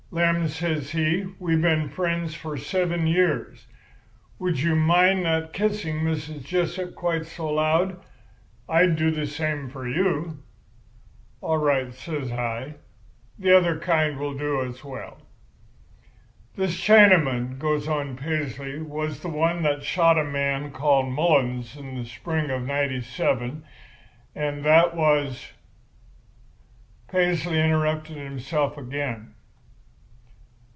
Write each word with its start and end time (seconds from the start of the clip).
"'Lem,' 0.13 0.49
says 0.49 0.89
he, 0.91 1.21
'we 1.39 1.55
been 1.55 1.87
friends 1.87 2.35
for 2.35 2.57
seven 2.57 3.07
years. 3.07 3.65
Would 4.39 4.59
you 4.59 4.75
mind 4.75 5.23
not 5.23 5.53
kissing 5.53 6.01
Mrs. 6.01 6.43
Jessup 6.43 6.95
quite 6.95 7.25
so 7.25 7.53
loud? 7.53 7.97
I'd 8.67 8.97
do 8.97 9.09
the 9.09 9.25
same 9.25 9.69
for 9.69 9.87
you.' 9.87 10.39
"'All 11.39 11.59
right,' 11.59 11.93
says 11.93 12.29
I. 12.29 12.73
'The 13.39 13.55
other 13.55 13.79
kind 13.79 14.19
will 14.19 14.33
do 14.37 14.61
as 14.61 14.83
well.' 14.83 15.21
"'This 16.57 16.75
Chinaman,' 16.77 17.57
goes 17.57 17.87
on 17.87 18.17
Paisley, 18.17 18.81
'was 18.81 19.21
the 19.21 19.29
one 19.29 19.61
that 19.61 19.81
shot 19.81 20.17
a 20.17 20.25
man 20.25 20.73
named 20.73 21.13
Mullins 21.13 21.77
in 21.77 21.95
the 21.95 22.03
spring 22.05 22.49
of 22.49 22.63
'97, 22.63 23.63
and 24.35 24.65
that 24.65 24.93
was—' 24.93 25.53
"Paisley 27.09 27.61
interrupted 27.61 28.17
himself 28.17 28.77
again. 28.77 29.35